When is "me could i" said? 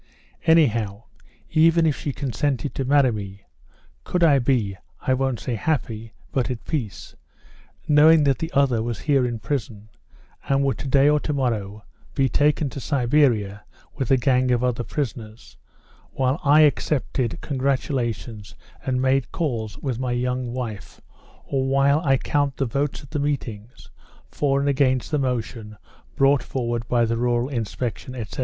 3.11-4.39